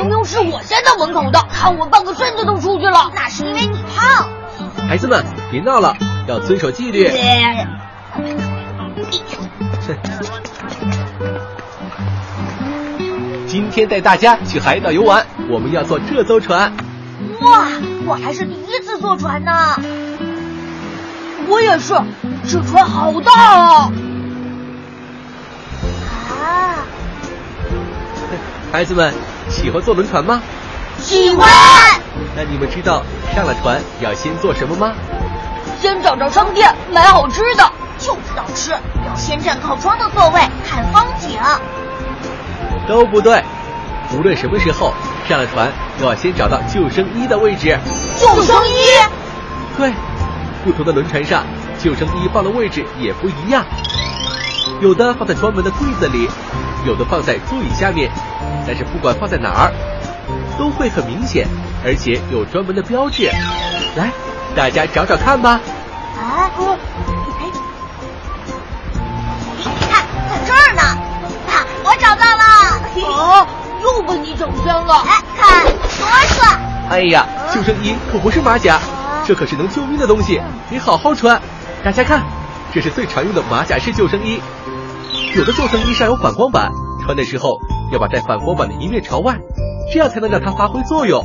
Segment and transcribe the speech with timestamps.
[0.00, 3.12] 明明是我先到门口的，看我半个身子都出去了。
[3.14, 4.26] 那是因为你胖。
[4.88, 5.94] 孩子们，别闹了，
[6.26, 7.10] 要遵守纪律。
[13.46, 16.72] 今天带大家去海岛游玩，我们要坐这艘船。
[17.42, 17.66] 哇，
[18.06, 19.52] 我还是第一次坐船呢。
[21.46, 21.94] 我也是，
[22.48, 23.92] 这船好大啊！
[26.40, 26.74] 啊，
[28.72, 29.12] 孩子们
[29.50, 30.40] 喜欢坐轮船吗？
[30.98, 31.48] 喜欢。
[32.36, 33.02] 那你们知道
[33.34, 34.94] 上了船要先做什么吗？
[35.80, 38.70] 先找着商店买好吃的，就知道吃，
[39.06, 41.38] 要先占靠窗的座位看风景。
[42.86, 43.42] 都不对，
[44.14, 44.92] 无论什么时候
[45.28, 47.78] 上了船，都要先找到救生衣的位置。
[48.16, 48.74] 救生衣。
[49.76, 49.92] 对，
[50.64, 51.44] 不同的轮船上
[51.78, 53.64] 救生衣放的位置也不一样，
[54.80, 56.28] 有的放在专门的柜子里，
[56.86, 58.10] 有的放在座椅下面。
[58.66, 59.72] 但是不管放在哪儿，
[60.58, 61.46] 都会很明显，
[61.84, 63.30] 而且有专门的标志。
[63.96, 64.10] 来，
[64.54, 65.60] 大家找找看吧。
[66.18, 66.50] 啊，
[67.38, 67.42] 哎，
[69.80, 70.82] 看，在这儿呢。
[70.82, 72.44] 啊，我找到了。
[73.16, 73.46] 啊，
[73.82, 75.04] 又被你整偏了。
[75.06, 76.58] 哎看，多帅。
[76.90, 78.78] 哎呀，救生衣可不是马甲，
[79.26, 81.40] 这可是能救命的东西，得好好穿。
[81.82, 82.22] 大家看，
[82.72, 84.40] 这是最常用的马甲式救生衣。
[85.34, 86.70] 有的救生衣上有反光板，
[87.04, 87.58] 穿的时候
[87.92, 89.36] 要把带反光板的一面朝外，
[89.92, 91.22] 这样才能让它发挥作用。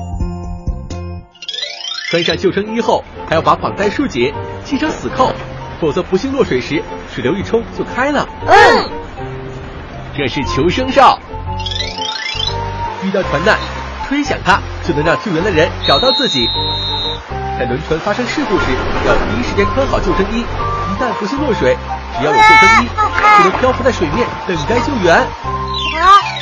[2.09, 5.31] 穿上救生衣后，还要把绑带束紧，系上死扣，
[5.79, 8.27] 否则不幸落水时，水流一冲就开了。
[8.45, 8.89] 嗯，
[10.15, 11.19] 这是求生哨，
[13.03, 13.57] 遇到船难，
[14.07, 16.47] 吹响它就能让救援的人找到自己。
[17.57, 18.65] 在轮船发生事故时，
[19.07, 20.43] 要第一时间穿好救生衣，
[20.89, 21.77] 一旦不幸落水，
[22.19, 22.87] 只要有救生衣，
[23.37, 25.15] 就能漂浮在水面等待救援。
[25.15, 25.27] 啊，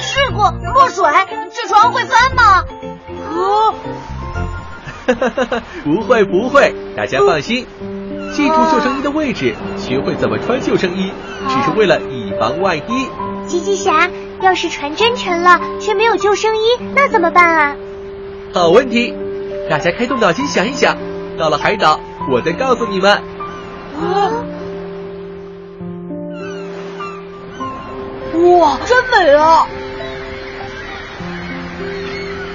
[0.02, 0.42] 事故
[0.74, 1.06] 落水，
[1.52, 2.64] 这船会翻吗？
[3.30, 3.38] 啊，
[5.84, 7.66] 不会不会，大家放心，
[8.34, 11.12] 记住救生衣的位置，学会怎么穿救生衣，
[11.48, 13.10] 只是为了以防万一。
[13.48, 14.10] 吉吉侠，
[14.42, 16.62] 要是船真沉了，却没有救生衣，
[16.96, 17.76] 那怎么办啊？
[18.54, 19.14] 好问题，
[19.70, 20.98] 大家开动脑筋想一想，
[21.38, 22.00] 到了海岛，
[22.30, 23.22] 我再告诉你们。
[24.00, 24.32] 啊！
[28.60, 29.68] 哇，真美啊！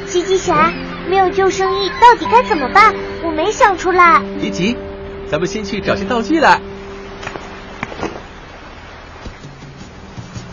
[0.07, 0.73] 吉吉侠，
[1.09, 2.95] 没有救生衣，到底该怎么办？
[3.23, 4.21] 我没想出来。
[4.41, 4.77] 别急，
[5.31, 6.61] 咱们先去找些道具来。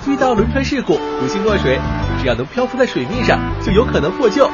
[0.08, 1.80] 遇到轮船事故，不幸落水，
[2.22, 4.50] 只要能漂浮在水面上，就有可能获救。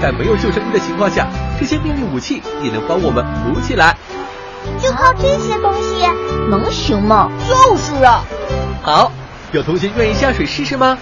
[0.00, 3.96] 在没有救生衣的情况下，这些秘密武器也能帮我们浮起来。
[4.82, 6.06] 就靠这些东西，
[6.50, 7.30] 能行吗？
[7.48, 8.24] 就是啊。
[8.82, 9.10] 好，
[9.52, 10.98] 有同学愿意下水试试吗？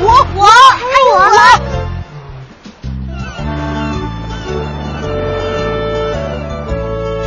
[0.00, 1.20] 我我还有我。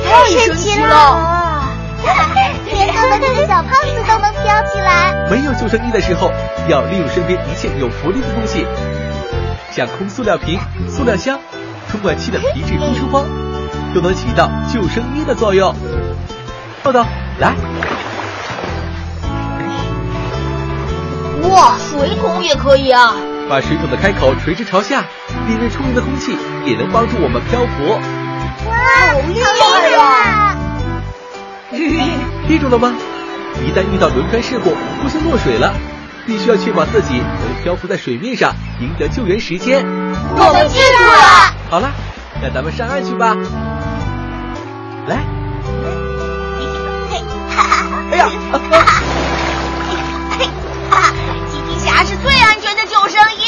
[0.03, 1.63] 太神奇了！
[2.72, 5.28] 连这么大的小胖子都能飘起来。
[5.29, 6.31] 没有救生衣的时候，
[6.67, 8.66] 要利用身边一切有浮力的东西，
[9.72, 11.39] 像空塑料瓶、塑料箱、
[11.89, 13.23] 充满气的皮质呼出包，
[13.94, 15.75] 都能起到救生衣的作用。
[16.84, 17.06] 豆豆，
[17.40, 17.53] 来，
[21.50, 23.14] 哇，水桶也可以啊！
[23.50, 25.02] 把水桶的开口垂直朝下，
[25.47, 28.00] 里面充盈的空气也能帮助我们漂浮。
[28.68, 28.76] 哇，
[29.12, 30.56] 好厉害呀！
[32.47, 32.94] 记住了吗？
[33.66, 35.74] 一旦遇到轮船事故，不幸落水了，
[36.26, 39.85] 必须要确保自己能漂浮在水面上，赢得救援时间。
[39.85, 41.53] 我们记住了。
[41.70, 41.90] 好了，
[42.41, 43.35] 那咱们上岸去吧。
[45.08, 45.16] 来，
[48.12, 48.28] 哎呀，
[51.50, 53.48] 吉吉侠是最安全的救生衣。